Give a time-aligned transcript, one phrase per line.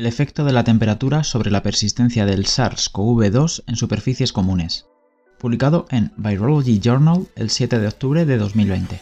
[0.00, 4.86] El efecto de la temperatura sobre la persistencia del SARS-CoV-2 en superficies comunes,
[5.38, 8.98] publicado en Virology Journal el 7 de octubre de 2020.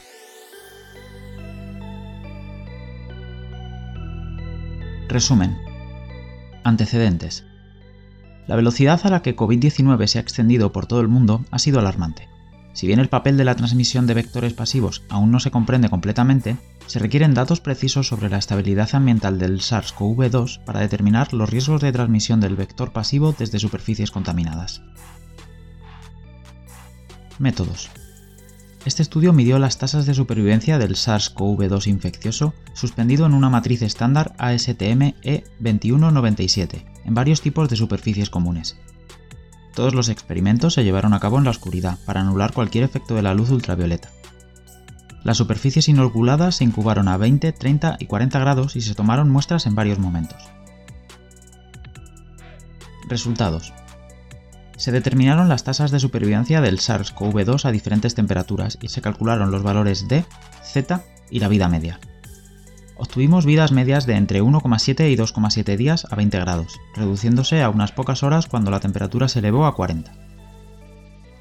[5.07, 5.57] Resumen.
[6.65, 7.45] Antecedentes.
[8.49, 11.79] La velocidad a la que COVID-19 se ha extendido por todo el mundo ha sido
[11.79, 12.29] alarmante.
[12.79, 16.57] Si bien el papel de la transmisión de vectores pasivos aún no se comprende completamente,
[16.87, 21.91] se requieren datos precisos sobre la estabilidad ambiental del SARS-CoV-2 para determinar los riesgos de
[21.91, 24.81] transmisión del vector pasivo desde superficies contaminadas.
[27.41, 27.91] Métodos.
[28.85, 34.37] Este estudio midió las tasas de supervivencia del SARS-CoV-2 infeccioso suspendido en una matriz estándar
[34.39, 38.77] ASTM E2197 en varios tipos de superficies comunes.
[39.79, 43.23] Todos los experimentos se llevaron a cabo en la oscuridad para anular cualquier efecto de
[43.23, 44.11] la luz ultravioleta.
[45.23, 49.67] Las superficies inoculadas se incubaron a 20, 30 y 40 grados y se tomaron muestras
[49.67, 50.51] en varios momentos.
[53.09, 53.73] Resultados.
[54.77, 59.63] Se determinaron las tasas de supervivencia del SARS-CoV-2 a diferentes temperaturas y se calcularon los
[59.63, 60.25] valores D,
[60.61, 62.01] Z y la vida media.
[62.99, 67.93] Obtuvimos vidas medias de entre 1,7 y 2,7 días a 20 grados, reduciéndose a unas
[67.93, 70.13] pocas horas cuando la temperatura se elevó a 40.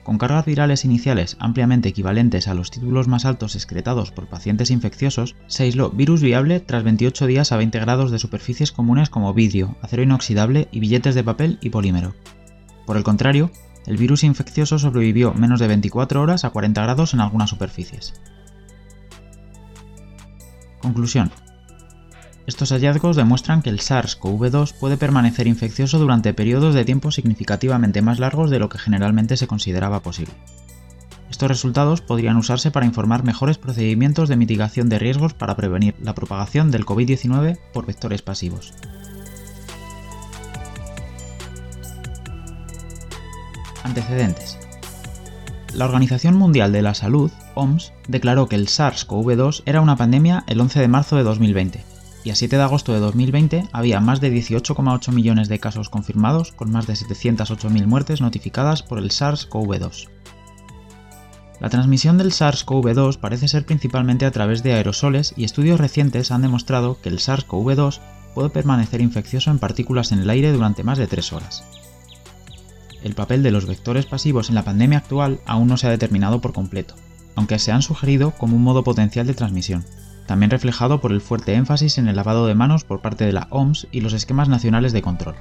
[0.04, 5.36] Con cargas virales iniciales ampliamente equivalentes a los títulos más altos excretados por pacientes infecciosos,
[5.48, 9.76] se aisló virus viable tras 28 días a 20 grados de superficies comunes como vidrio,
[9.82, 12.14] acero inoxidable y billetes de papel y polímero.
[12.86, 13.52] Por el contrario,
[13.88, 18.14] el virus infeccioso sobrevivió menos de 24 horas a 40 grados en algunas superficies.
[20.82, 21.32] Conclusión.
[22.48, 28.20] Estos hallazgos demuestran que el SARS-CoV-2 puede permanecer infeccioso durante periodos de tiempo significativamente más
[28.20, 30.34] largos de lo que generalmente se consideraba posible.
[31.30, 36.16] Estos resultados podrían usarse para informar mejores procedimientos de mitigación de riesgos para prevenir la
[36.16, 38.74] propagación del COVID-19 por vectores pasivos.
[43.84, 44.58] Antecedentes.
[45.74, 50.62] La Organización Mundial de la Salud, OMS, declaró que el SARS-CoV-2 era una pandemia el
[50.62, 51.97] 11 de marzo de 2020,
[52.28, 56.52] y a 7 de agosto de 2020 había más de 18,8 millones de casos confirmados,
[56.52, 60.10] con más de 708.000 muertes notificadas por el SARS-CoV-2.
[61.62, 66.42] La transmisión del SARS-CoV-2 parece ser principalmente a través de aerosoles y estudios recientes han
[66.42, 68.02] demostrado que el SARS-CoV-2
[68.36, 71.64] puede permanecer infeccioso en partículas en el aire durante más de 3 horas
[73.04, 76.42] el papel de los vectores pasivos en la pandemia actual aún no se ha determinado
[76.42, 76.96] por completo,
[77.36, 79.86] aunque se han sugerido como un modo potencial de transmisión,
[80.28, 83.48] también reflejado por el fuerte énfasis en el lavado de manos por parte de la
[83.50, 85.36] OMS y los esquemas nacionales de control.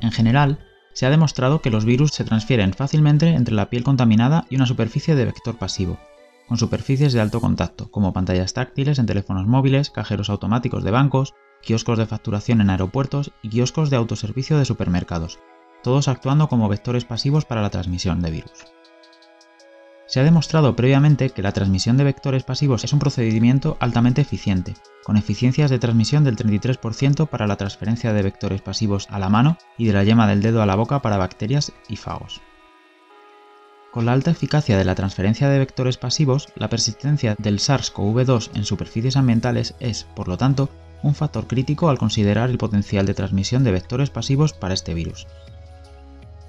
[0.00, 0.60] En general,
[0.92, 4.66] se ha demostrado que los virus se transfieren fácilmente entre la piel contaminada y una
[4.66, 5.98] superficie de vector pasivo,
[6.46, 11.34] con superficies de alto contacto, como pantallas táctiles en teléfonos móviles, cajeros automáticos de bancos,
[11.62, 15.38] kioscos de facturación en aeropuertos y kioscos de autoservicio de supermercados,
[15.82, 18.52] todos actuando como vectores pasivos para la transmisión de virus.
[20.06, 24.74] Se ha demostrado previamente que la transmisión de vectores pasivos es un procedimiento altamente eficiente,
[25.02, 29.56] con eficiencias de transmisión del 33% para la transferencia de vectores pasivos a la mano
[29.78, 32.42] y de la yema del dedo a la boca para bacterias y fagos.
[33.92, 38.64] Con la alta eficacia de la transferencia de vectores pasivos, la persistencia del SARS-CoV-2 en
[38.64, 40.68] superficies ambientales es, por lo tanto,
[41.02, 45.26] un factor crítico al considerar el potencial de transmisión de vectores pasivos para este virus.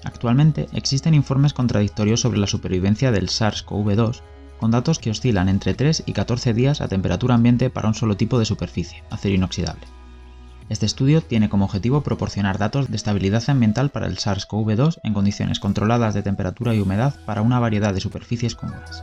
[0.04, 4.22] Actualmente existen informes contradictorios sobre la supervivencia del SARS-CoV-2,
[4.58, 8.16] con datos que oscilan entre 3 y 14 días a temperatura ambiente para un solo
[8.16, 9.86] tipo de superficie, acero inoxidable.
[10.68, 15.60] Este estudio tiene como objetivo proporcionar datos de estabilidad ambiental para el SARS-CoV-2 en condiciones
[15.60, 19.02] controladas de temperatura y humedad para una variedad de superficies comunes.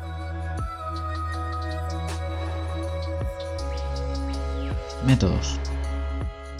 [5.05, 5.59] Métodos.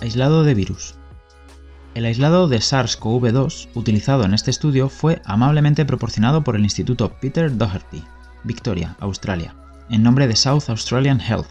[0.02, 0.96] Aislado de virus.
[1.96, 7.56] El aislado de SARS-CoV-2 utilizado en este estudio fue amablemente proporcionado por el Instituto Peter
[7.56, 8.04] Doherty,
[8.44, 9.54] Victoria, Australia,
[9.92, 11.50] en nombre de South Australian Health.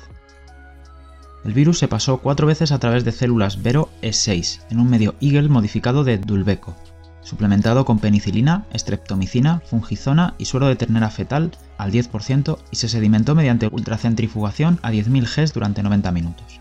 [1.44, 5.14] El virus se pasó cuatro veces a través de células Vero E6 en un medio
[5.20, 6.74] Eagle modificado de Dulbeco,
[7.20, 13.36] suplementado con penicilina, streptomicina, fungizona y suero de ternera fetal al 10% y se sedimentó
[13.36, 16.58] mediante ultracentrifugación a 10.000 Gs durante 90 minutos.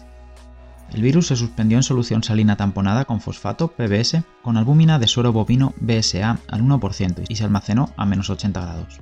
[0.93, 5.31] El virus se suspendió en solución salina tamponada con fosfato PBS con albúmina de suero
[5.31, 8.99] bovino BSA al 1% y se almacenó a menos 80 grados.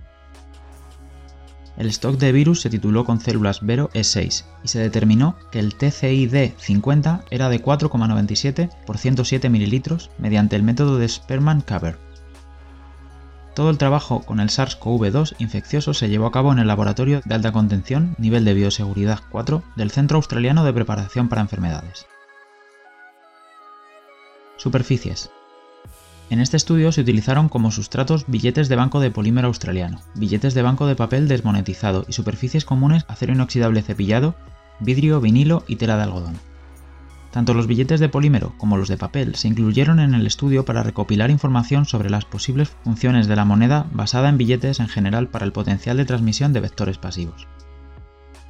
[1.77, 5.77] El stock de virus se tituló con células Vero E6 y se determinó que el
[5.77, 12.08] TCID50 era de 4,97 por 107 ml mediante el método de Sperman-Caber.
[13.59, 17.35] Todo el trabajo con el SARS-CoV-2 infeccioso se llevó a cabo en el Laboratorio de
[17.35, 22.05] Alta Contención Nivel de Bioseguridad 4 del Centro Australiano de Preparación para Enfermedades.
[24.55, 25.29] Superficies.
[26.29, 30.61] En este estudio se utilizaron como sustratos billetes de banco de polímero australiano, billetes de
[30.61, 34.35] banco de papel desmonetizado y superficies comunes acero inoxidable cepillado,
[34.79, 36.48] vidrio, vinilo y tela de algodón.
[37.31, 40.81] Tanto los billetes de polímero como los de papel se incluyeron en el estudio para
[40.81, 45.45] recopilar información sobre las posibles funciones de la moneda basada en billetes en general para
[45.45, 47.47] el potencial de transmisión de vectores pasivos.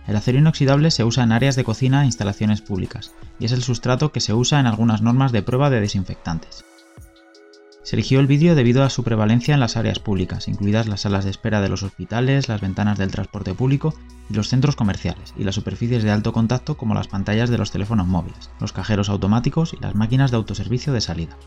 [0.07, 3.61] El acero inoxidable se usa en áreas de cocina e instalaciones públicas, y es el
[3.61, 6.65] sustrato que se usa en algunas normas de prueba de desinfectantes.
[7.83, 11.23] Se eligió el vidrio debido a su prevalencia en las áreas públicas, incluidas las salas
[11.23, 13.93] de espera de los hospitales, las ventanas del transporte público
[14.29, 17.71] y los centros comerciales, y las superficies de alto contacto como las pantallas de los
[17.71, 21.37] teléfonos móviles, los cajeros automáticos y las máquinas de autoservicio de salida.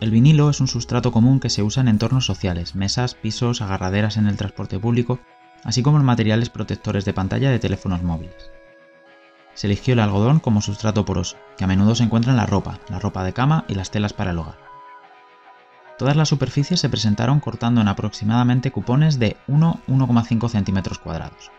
[0.00, 4.16] El vinilo es un sustrato común que se usa en entornos sociales, mesas, pisos, agarraderas
[4.16, 5.18] en el transporte público,
[5.64, 8.50] así como en materiales protectores de pantalla de teléfonos móviles.
[9.52, 12.78] Se eligió el algodón como sustrato poroso, que a menudo se encuentra en la ropa,
[12.88, 14.69] la ropa de cama y las telas para el hogar.
[16.00, 21.50] Todas las superficies se presentaron cortando en aproximadamente cupones de 1-1,5 centímetros cuadrados.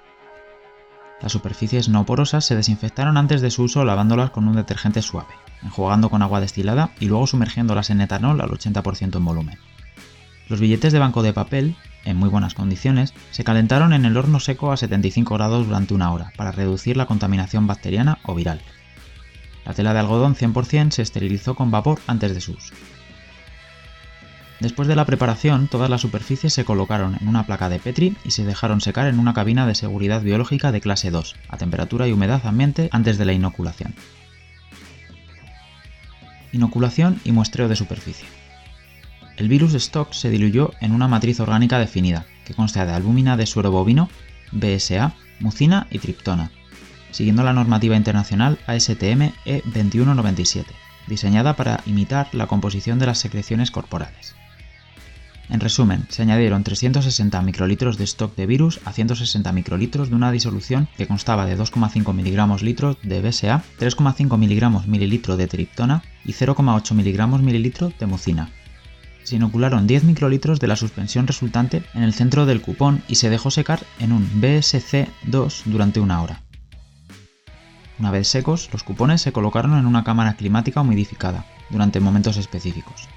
[1.22, 5.36] Las superficies no porosas se desinfectaron antes de su uso lavándolas con un detergente suave,
[5.62, 9.60] enjuagando con agua destilada y luego sumergiéndolas en etanol al 80% en volumen.
[10.50, 14.40] Los billetes de banco de papel, en muy buenas condiciones, se calentaron en el horno
[14.40, 18.60] seco a 75 grados durante una hora para reducir la contaminación bacteriana o viral.
[19.66, 22.74] La tela de algodón 100% se esterilizó con vapor antes de su uso.
[24.62, 28.30] Después de la preparación, todas las superficies se colocaron en una placa de Petri y
[28.30, 32.12] se dejaron secar en una cabina de seguridad biológica de clase 2, a temperatura y
[32.12, 33.96] humedad ambiente antes de la inoculación.
[36.52, 38.28] Inoculación y muestreo de superficie.
[39.36, 43.48] El virus Stock se diluyó en una matriz orgánica definida, que consta de albúmina de
[43.48, 44.10] suero bovino,
[44.52, 46.52] BSA, mucina y triptona,
[47.10, 50.66] siguiendo la normativa internacional ASTM E2197,
[51.08, 54.36] diseñada para imitar la composición de las secreciones corporales.
[55.52, 60.32] En resumen, se añadieron 360 microlitros de stock de virus a 160 microlitros de una
[60.32, 66.32] disolución que constaba de 2,5 mg litro de BSA, 3,5 mg mililitro de triptona y
[66.32, 68.50] 0,8 mg mililitro de mucina.
[69.24, 73.30] Se inocularon 10 microlitros de la suspensión resultante en el centro del cupón y se
[73.30, 76.44] dejó secar en un BSC2 durante una hora.
[78.00, 83.10] Una vez secos, los cupones se colocaron en una cámara climática humidificada, durante momentos específicos.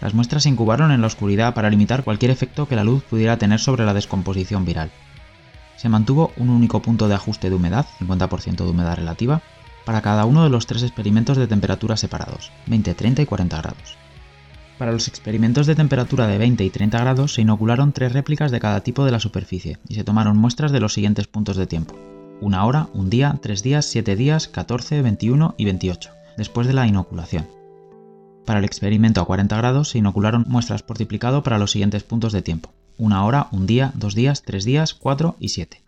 [0.00, 3.36] Las muestras se incubaron en la oscuridad para limitar cualquier efecto que la luz pudiera
[3.36, 4.90] tener sobre la descomposición viral.
[5.76, 9.42] Se mantuvo un único punto de ajuste de humedad, 50% de humedad relativa,
[9.84, 13.96] para cada uno de los tres experimentos de temperatura separados, 20, 30 y 40 grados.
[14.76, 18.60] Para los experimentos de temperatura de 20 y 30 grados se inocularon tres réplicas de
[18.60, 21.96] cada tipo de la superficie y se tomaron muestras de los siguientes puntos de tiempo.
[22.40, 26.86] Una hora, un día, tres días, siete días, 14, 21 y 28, después de la
[26.86, 27.57] inoculación.
[28.48, 32.32] Para el experimento a 40 grados se inocularon muestras por duplicado para los siguientes puntos
[32.32, 32.72] de tiempo.
[32.96, 35.82] Una hora, un día, dos días, tres días, cuatro y siete.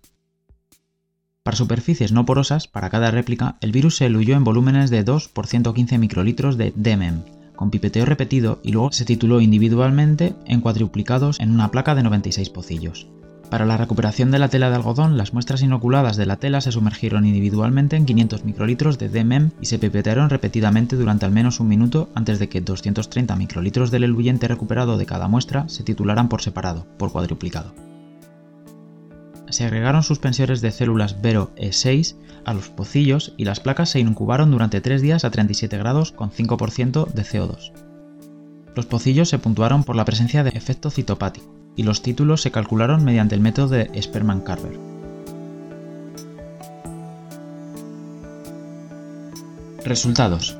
[1.43, 5.29] Para superficies no porosas, para cada réplica, el virus se eluyó en volúmenes de 2
[5.29, 7.23] por 115 microlitros de DMM,
[7.57, 12.51] con pipeteo repetido y luego se tituló individualmente en cuadruplicados en una placa de 96
[12.51, 13.07] pocillos.
[13.51, 16.71] Para la recuperación de la tela de algodón, las muestras inoculadas de la tela se
[16.71, 21.67] sumergieron individualmente en 500 microlitros de DMM y se pipetearon repetidamente durante al menos un
[21.67, 26.43] minuto antes de que 230 microlitros del eluyente recuperado de cada muestra se titularan por
[26.43, 27.75] separado, por cuadruplicado.
[29.49, 34.53] Se agregaron suspensores de células Vero E6 a los pocillos y las placas se incubaron
[34.53, 37.73] durante 3 días a 37 grados con 5% de CO2.
[38.77, 43.05] Los pocillos se puntuaron por la presencia de efecto citopático y los títulos se calcularon
[43.05, 44.79] mediante el método de Sperman-Carver.
[49.85, 50.57] Resultados.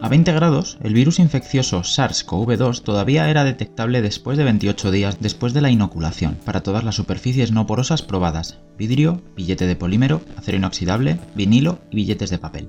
[0.00, 5.54] A 20 grados, el virus infeccioso SARS-CoV-2 todavía era detectable después de 28 días después
[5.54, 10.56] de la inoculación para todas las superficies no porosas probadas, vidrio, billete de polímero, acero
[10.56, 12.68] inoxidable, vinilo y billetes de papel.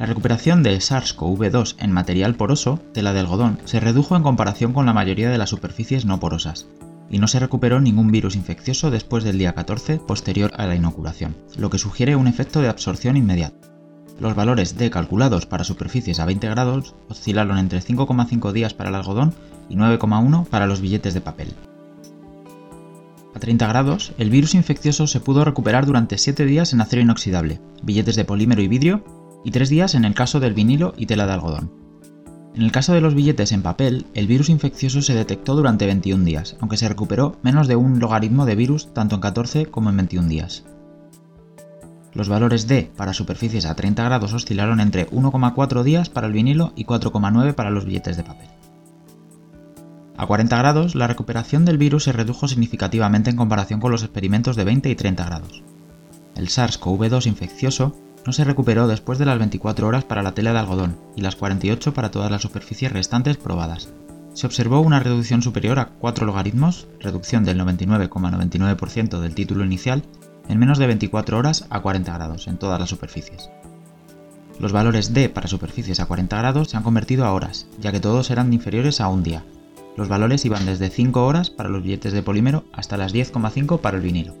[0.00, 4.86] La recuperación del SARS-CoV-2 en material poroso, tela de algodón, se redujo en comparación con
[4.86, 6.68] la mayoría de las superficies no porosas,
[7.10, 11.36] y no se recuperó ningún virus infeccioso después del día 14 posterior a la inoculación,
[11.58, 13.68] lo que sugiere un efecto de absorción inmediato.
[14.18, 18.94] Los valores D calculados para superficies a 20 grados oscilaron entre 5,5 días para el
[18.94, 19.34] algodón
[19.68, 21.52] y 9,1 para los billetes de papel.
[23.34, 27.60] A 30 grados, el virus infeccioso se pudo recuperar durante 7 días en acero inoxidable,
[27.82, 31.26] billetes de polímero y vidrio y tres días en el caso del vinilo y tela
[31.26, 31.72] de algodón.
[32.54, 36.24] En el caso de los billetes en papel, el virus infeccioso se detectó durante 21
[36.24, 39.96] días, aunque se recuperó menos de un logaritmo de virus tanto en 14 como en
[39.98, 40.64] 21 días.
[42.12, 46.72] Los valores D para superficies a 30 grados oscilaron entre 1,4 días para el vinilo
[46.74, 48.48] y 4,9 para los billetes de papel.
[50.16, 54.56] A 40 grados, la recuperación del virus se redujo significativamente en comparación con los experimentos
[54.56, 55.62] de 20 y 30 grados.
[56.34, 60.58] El SARS-CoV-2 infeccioso no se recuperó después de las 24 horas para la tela de
[60.58, 63.88] algodón y las 48 para todas las superficies restantes probadas.
[64.34, 70.02] Se observó una reducción superior a 4 logaritmos, reducción del 99,99% del título inicial,
[70.48, 73.50] en menos de 24 horas a 40 grados en todas las superficies.
[74.58, 78.00] Los valores D para superficies a 40 grados se han convertido a horas, ya que
[78.00, 79.44] todos eran inferiores a un día,
[79.96, 83.96] los valores iban desde 5 horas para los billetes de polímero hasta las 10,5 para
[83.96, 84.34] el vinilo.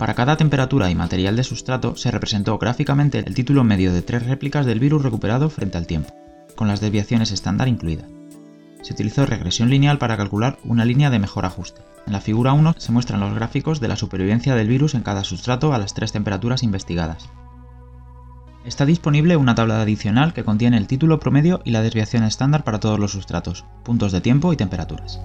[0.00, 4.24] Para cada temperatura y material de sustrato se representó gráficamente el título medio de tres
[4.24, 6.14] réplicas del virus recuperado frente al tiempo,
[6.56, 8.06] con las desviaciones estándar incluidas.
[8.80, 11.82] Se utilizó regresión lineal para calcular una línea de mejor ajuste.
[12.06, 15.22] En la figura 1 se muestran los gráficos de la supervivencia del virus en cada
[15.22, 17.28] sustrato a las tres temperaturas investigadas.
[18.64, 22.80] Está disponible una tabla adicional que contiene el título promedio y la desviación estándar para
[22.80, 25.20] todos los sustratos, puntos de tiempo y temperaturas.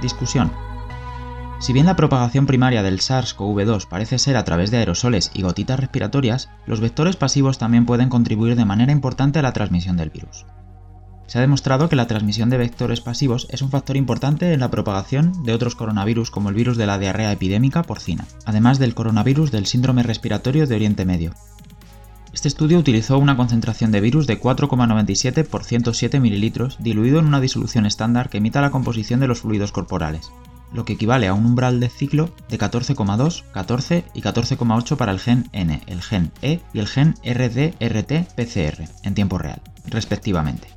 [0.00, 0.50] Discusión.
[1.60, 5.78] Si bien la propagación primaria del SARS-CoV-2 parece ser a través de aerosoles y gotitas
[5.78, 10.46] respiratorias, los vectores pasivos también pueden contribuir de manera importante a la transmisión del virus.
[11.26, 14.70] Se ha demostrado que la transmisión de vectores pasivos es un factor importante en la
[14.70, 19.52] propagación de otros coronavirus como el virus de la diarrea epidémica porcina, además del coronavirus
[19.52, 21.34] del síndrome respiratorio de Oriente Medio.
[22.32, 27.40] Este estudio utilizó una concentración de virus de 4,97 por 107 ml diluido en una
[27.40, 30.30] disolución estándar que imita la composición de los fluidos corporales,
[30.72, 35.18] lo que equivale a un umbral de ciclo de 14,2, 14 y 14,8 para el
[35.18, 40.68] gen N, el gen E y el gen RD-RT-PCR en tiempo real, respectivamente.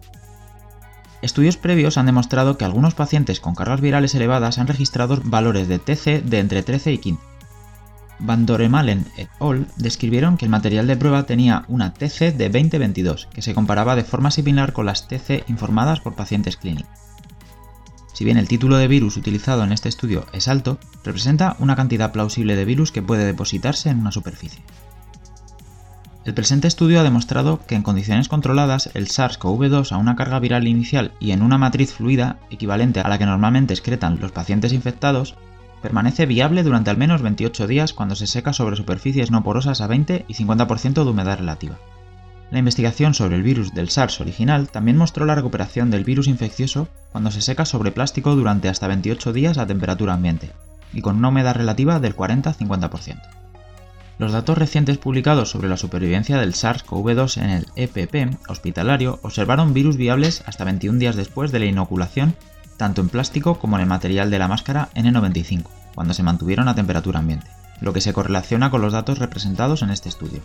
[1.22, 5.79] Estudios previos han demostrado que algunos pacientes con cargas virales elevadas han registrado valores de
[5.79, 7.33] TC de entre 13 y 15.
[8.24, 9.68] Van Doremalen et al.
[9.75, 14.06] describieron que el material de prueba tenía una TC de 20-22, que se comparaba de
[14.06, 16.89] forma similar con las TC informadas por pacientes clínicos.
[18.13, 22.12] Si bien el título de virus utilizado en este estudio es alto, representa una cantidad
[22.12, 24.63] plausible de virus que puede depositarse en una superficie.
[26.24, 30.68] El presente estudio ha demostrado que en condiciones controladas el SARS-CoV-2 a una carga viral
[30.68, 35.36] inicial y en una matriz fluida equivalente a la que normalmente excretan los pacientes infectados,
[35.84, 39.88] permanece viable durante al menos 28 días cuando se seca sobre superficies no porosas a
[39.88, 41.78] 20 y 50% de humedad relativa.
[42.52, 46.88] La investigación sobre el virus del SARS original también mostró la recuperación del virus infeccioso
[47.12, 50.52] cuando se seca sobre plástico durante hasta 28 días a temperatura ambiente,
[50.94, 53.22] y con una humedad relativa del 40-50%.
[54.20, 59.98] Los datos recientes publicados sobre la supervivencia del SARS-CoV-2 en el EPP hospitalario observaron virus
[59.98, 62.36] viables hasta 21 días después de la inoculación,
[62.84, 65.63] tanto en plástico como en el material de la máscara N95,
[65.96, 67.48] cuando se mantuvieron a temperatura ambiente,
[67.80, 70.42] lo que se correlaciona con los datos representados en este estudio.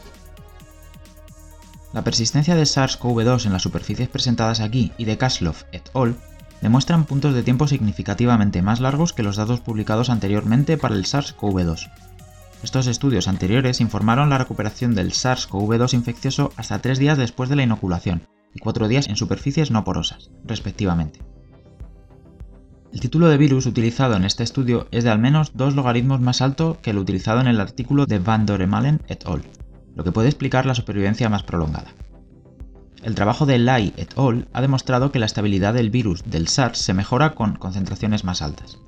[1.93, 6.15] La persistencia de SARS-CoV-2 en las superficies presentadas aquí y de Kaslov et al.
[6.61, 11.91] demuestran puntos de tiempo significativamente más largos que los datos publicados anteriormente para el SARS-CoV-2,
[12.63, 17.65] estos estudios anteriores informaron la recuperación del SARS-CoV-2 infeccioso hasta 3 días después de la
[17.65, 21.21] inoculación y 4 días en superficies no porosas, respectivamente.
[22.93, 26.41] El título de virus utilizado en este estudio es de al menos dos logaritmos más
[26.41, 29.43] alto que el utilizado en el artículo de Van Doremalen et al.,
[29.95, 31.93] lo que puede explicar la supervivencia más prolongada.
[33.03, 34.49] El trabajo de Lai et al.
[34.55, 38.79] ha demostrado que la estabilidad del virus del SARS se mejora con concentraciones más altas.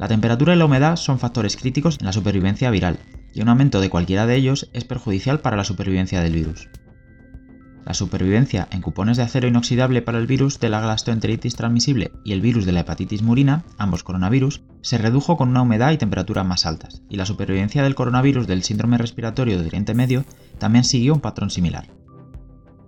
[0.00, 2.98] La temperatura y la humedad son factores críticos en la supervivencia viral,
[3.32, 6.68] y un aumento de cualquiera de ellos es perjudicial para la supervivencia del virus.
[7.84, 12.32] La supervivencia en cupones de acero inoxidable para el virus de la gastroenteritis transmisible y
[12.32, 16.44] el virus de la hepatitis murina, ambos coronavirus, se redujo con una humedad y temperatura
[16.44, 20.24] más altas, y la supervivencia del coronavirus del síndrome respiratorio de Oriente Medio
[20.58, 21.88] también siguió un patrón similar.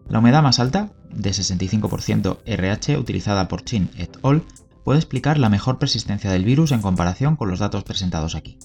[0.08, 4.42] La humedad más alta, de 65% RH utilizada por Chin et al.,
[4.84, 8.58] puede explicar la mejor persistencia del virus en comparación con los datos presentados aquí.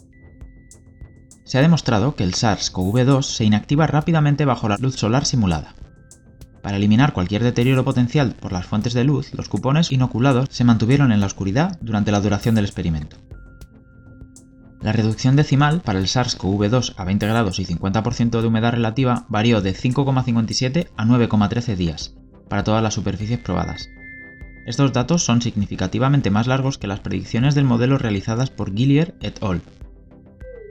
[1.46, 5.74] Se ha demostrado que el SARS-CoV-2 se inactiva rápidamente bajo la luz solar simulada.
[6.62, 11.12] Para eliminar cualquier deterioro potencial por las fuentes de luz, los cupones inoculados se mantuvieron
[11.12, 13.18] en la oscuridad durante la duración del experimento.
[14.82, 19.62] La reducción decimal para el SARS-CoV-2 a 20 grados y 50% de humedad relativa varió
[19.62, 22.16] de 5,57 a 9,13 días,
[22.48, 23.90] para todas las superficies probadas,
[24.70, 29.42] estos datos son significativamente más largos que las predicciones del modelo realizadas por Gillier et
[29.42, 29.64] al.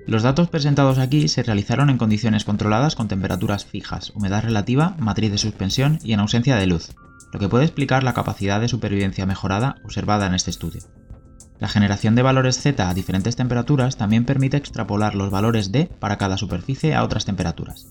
[0.09, 5.31] Los datos presentados aquí se realizaron en condiciones controladas con temperaturas fijas, humedad relativa, matriz
[5.31, 6.95] de suspensión y en ausencia de luz,
[7.31, 10.81] lo que puede explicar la capacidad de supervivencia mejorada observada en este estudio.
[11.59, 16.17] La generación de valores Z a diferentes temperaturas también permite extrapolar los valores D para
[16.17, 17.87] cada superficie a otras temperaturas.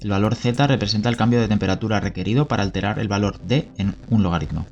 [0.00, 3.96] El valor Z representa el cambio de temperatura requerido para alterar el valor D en
[4.10, 4.64] un logaritmo.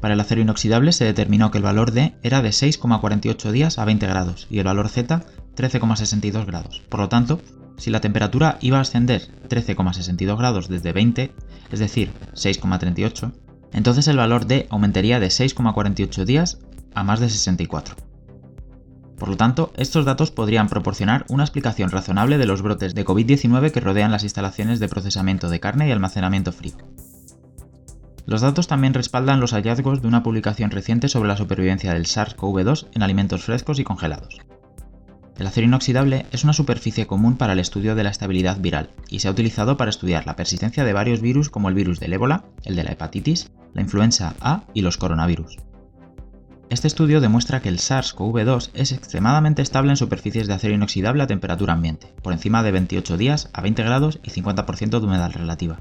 [0.00, 3.84] Para el acero inoxidable se determinó que el valor D era de 6,48 días a
[3.84, 5.22] 20 grados y el valor Z
[5.56, 6.82] 13,62 grados.
[6.88, 7.40] Por lo tanto,
[7.76, 11.32] si la temperatura iba a ascender 13,62 grados desde 20,
[11.70, 13.32] es decir, 6,38,
[13.72, 16.58] entonces el valor D aumentaría de 6,48 días
[16.94, 17.96] a más de 64.
[19.18, 23.70] Por lo tanto, estos datos podrían proporcionar una explicación razonable de los brotes de COVID-19
[23.70, 26.76] que rodean las instalaciones de procesamiento de carne y almacenamiento frío.
[28.26, 32.88] Los datos también respaldan los hallazgos de una publicación reciente sobre la supervivencia del SARS-CoV-2
[32.92, 34.40] en alimentos frescos y congelados.
[35.38, 39.18] El acero inoxidable es una superficie común para el estudio de la estabilidad viral y
[39.18, 42.44] se ha utilizado para estudiar la persistencia de varios virus como el virus del ébola,
[42.64, 45.58] el de la hepatitis, la influenza A y los coronavirus.
[46.70, 51.26] Este estudio demuestra que el SARS-CoV-2 es extremadamente estable en superficies de acero inoxidable a
[51.26, 55.80] temperatura ambiente, por encima de 28 días a 20 grados y 50% de humedad relativa.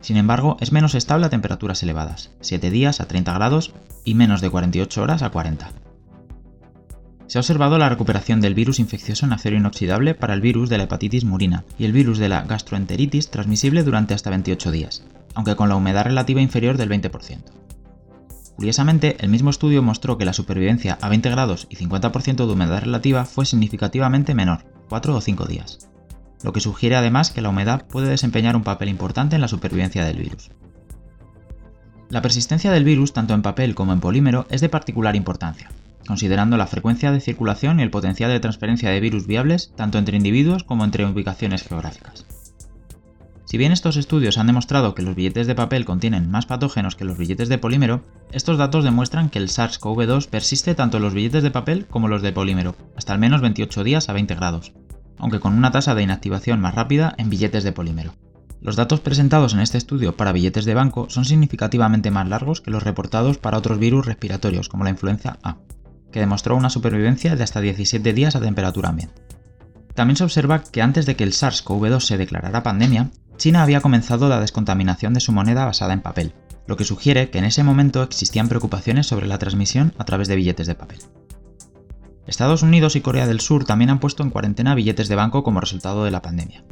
[0.00, 3.72] Sin embargo, es menos estable a temperaturas elevadas, 7 días a 30 grados
[4.04, 5.87] y menos de 48 horas a 40
[7.28, 10.78] se ha observado la recuperación del virus infeccioso en acero inoxidable para el virus de
[10.78, 15.04] la hepatitis murina y el virus de la gastroenteritis transmisible durante hasta 28 días,
[15.34, 17.38] aunque con la humedad relativa inferior del 20%.
[18.56, 22.80] Curiosamente, el mismo estudio mostró que la supervivencia a 20 grados y 50% de humedad
[22.80, 25.90] relativa fue significativamente menor, 4 o 5 días,
[26.42, 30.04] lo que sugiere además que la humedad puede desempeñar un papel importante en la supervivencia
[30.04, 30.50] del virus.
[32.08, 35.68] La persistencia del virus, tanto en papel como en polímero, es de particular importancia,
[36.08, 40.16] considerando la frecuencia de circulación y el potencial de transferencia de virus viables tanto entre
[40.16, 42.24] individuos como entre ubicaciones geográficas.
[43.44, 47.04] Si bien estos estudios han demostrado que los billetes de papel contienen más patógenos que
[47.04, 51.42] los billetes de polímero, estos datos demuestran que el SARS-CoV-2 persiste tanto en los billetes
[51.42, 54.72] de papel como los de polímero, hasta al menos 28 días a 20 grados,
[55.18, 58.14] aunque con una tasa de inactivación más rápida en billetes de polímero.
[58.62, 62.70] Los datos presentados en este estudio para billetes de banco son significativamente más largos que
[62.70, 65.58] los reportados para otros virus respiratorios como la influenza A
[66.10, 69.22] que demostró una supervivencia de hasta 17 días a temperatura ambiente.
[69.94, 74.28] También se observa que antes de que el SARS-CoV-2 se declarara pandemia, China había comenzado
[74.28, 76.34] la descontaminación de su moneda basada en papel,
[76.66, 80.36] lo que sugiere que en ese momento existían preocupaciones sobre la transmisión a través de
[80.36, 80.98] billetes de papel.
[82.26, 85.60] Estados Unidos y Corea del Sur también han puesto en cuarentena billetes de banco como
[85.60, 86.62] resultado de la pandemia.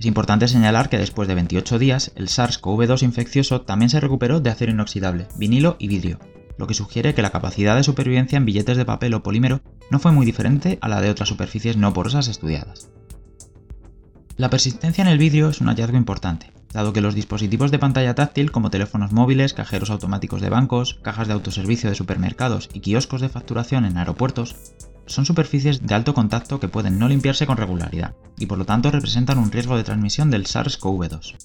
[0.00, 4.50] Es importante señalar que después de 28 días, el SARS-CoV-2 infeccioso también se recuperó de
[4.50, 6.18] acero inoxidable, vinilo y vidrio,
[6.58, 9.98] lo que sugiere que la capacidad de supervivencia en billetes de papel o polímero no
[9.98, 12.90] fue muy diferente a la de otras superficies no porosas estudiadas.
[14.36, 18.14] La persistencia en el vidrio es un hallazgo importante, dado que los dispositivos de pantalla
[18.14, 23.20] táctil como teléfonos móviles, cajeros automáticos de bancos, cajas de autoservicio de supermercados y kioscos
[23.20, 24.56] de facturación en aeropuertos
[25.06, 28.90] son superficies de alto contacto que pueden no limpiarse con regularidad y por lo tanto
[28.90, 31.36] representan un riesgo de transmisión del SARS-CoV-2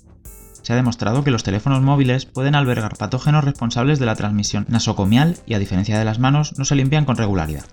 [0.64, 5.38] se ha demostrado que los teléfonos móviles pueden albergar patógenos responsables de la transmisión nasocomial
[5.46, 7.66] y a diferencia de las manos no se limpian con regularidad.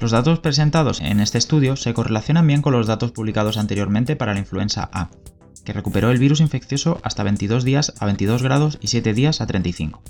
[0.00, 4.34] Los datos presentados en este estudio se correlacionan bien con los datos publicados anteriormente para
[4.34, 5.10] la influenza A,
[5.64, 9.46] que recuperó el virus infeccioso hasta 22 días a 22 grados y 7 días a
[9.46, 10.02] 35.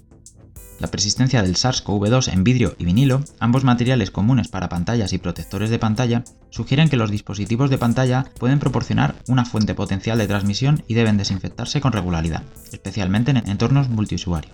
[0.81, 5.71] La persistencia del SARS-CoV-2 en vidrio y vinilo, ambos materiales comunes para pantallas y protectores
[5.71, 10.83] de pantalla, sugieren que los dispositivos de pantalla pueden proporcionar una fuente potencial de transmisión
[10.89, 14.53] y deben desinfectarse con regularidad, especialmente en entornos multiusuario.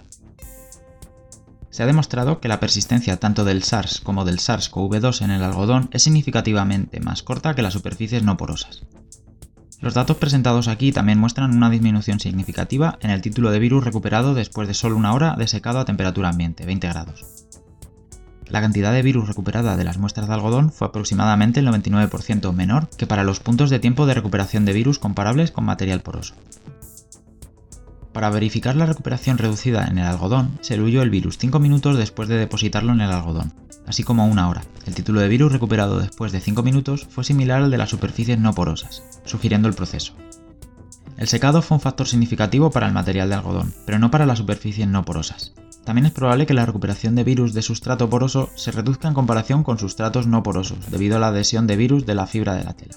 [1.70, 5.88] Se ha demostrado que la persistencia tanto del SARS como del SARS-CoV-2 en el algodón
[5.92, 8.82] es significativamente más corta que las superficies no porosas.
[9.80, 14.34] Los datos presentados aquí también muestran una disminución significativa en el título de virus recuperado
[14.34, 17.24] después de solo una hora de secado a temperatura ambiente, 20 grados.
[18.46, 22.90] La cantidad de virus recuperada de las muestras de algodón fue aproximadamente el 99% menor
[22.90, 26.34] que para los puntos de tiempo de recuperación de virus comparables con material poroso.
[28.12, 32.28] Para verificar la recuperación reducida en el algodón, se eluyó el virus 5 minutos después
[32.28, 33.52] de depositarlo en el algodón,
[33.86, 34.62] así como una hora.
[34.84, 38.38] El título de virus recuperado después de 5 minutos fue similar al de las superficies
[38.38, 40.14] no porosas, sugiriendo el proceso.
[41.16, 44.38] El secado fue un factor significativo para el material de algodón, pero no para las
[44.38, 45.52] superficies no porosas.
[45.84, 49.62] También es probable que la recuperación de virus de sustrato poroso se reduzca en comparación
[49.62, 52.74] con sustratos no porosos, debido a la adhesión de virus de la fibra de la
[52.74, 52.96] tela.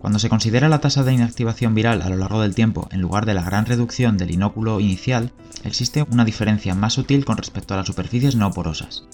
[0.00, 3.26] Cuando se considera la tasa de inactivación viral a lo largo del tiempo en lugar
[3.26, 5.32] de la gran reducción del inóculo inicial,
[5.62, 9.04] existe una diferencia más sutil con respecto a las superficies no porosas.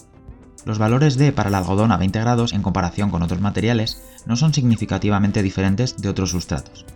[0.64, 4.36] Los valores D para el algodón a 20 grados en comparación con otros materiales no
[4.36, 6.86] son significativamente diferentes de otros sustratos.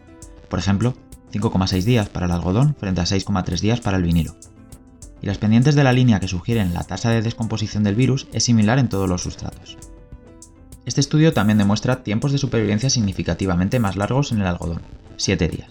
[0.49, 0.95] Por ejemplo,
[1.33, 4.37] 5,6 días para el algodón frente a 6,3 días para el vinilo.
[5.23, 8.45] y las pendientes de la línea que sugieren la tasa de descomposición del virus es
[8.45, 9.77] similar en todos los sustratos.
[10.87, 14.83] Este estudio también demuestra tiempos de supervivencia significativamente más largos en el algodón,
[15.17, 15.71] 7 días,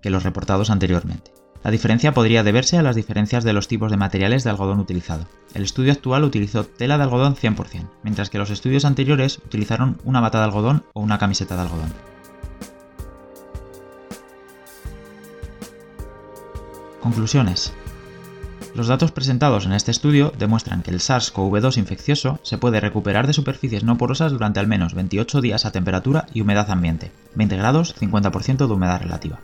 [0.00, 1.32] que los reportados anteriormente.
[1.64, 5.26] La diferencia podría deberse a las diferencias de los tipos de materiales de algodón utilizado.
[5.54, 10.20] El estudio actual utilizó tela de algodón 100%, mientras que los estudios anteriores utilizaron una
[10.20, 11.92] bata de algodón o una camiseta de algodón.
[17.00, 17.72] Conclusiones.
[18.74, 23.32] Los datos presentados en este estudio demuestran que el SARS-CoV-2 infeccioso se puede recuperar de
[23.32, 27.94] superficies no porosas durante al menos 28 días a temperatura y humedad ambiente, 20 grados,
[27.96, 29.38] 50% de humedad relativa.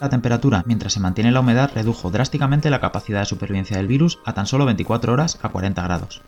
[0.00, 4.20] La temperatura mientras se mantiene la humedad redujo drásticamente la capacidad de supervivencia del virus
[4.24, 6.22] a tan solo 24 horas a 40 grados.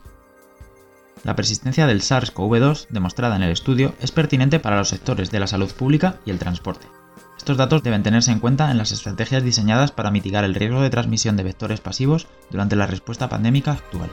[1.24, 5.46] La persistencia del SARS-CoV-2 demostrada en el estudio es pertinente para los sectores de la
[5.46, 6.86] salud pública y el transporte.
[7.40, 10.90] Estos datos deben tenerse en cuenta en las estrategias diseñadas para mitigar el riesgo de
[10.90, 14.10] transmisión de vectores pasivos durante la respuesta pandémica actual.